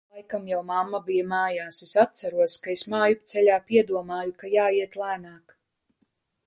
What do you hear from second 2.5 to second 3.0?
ka es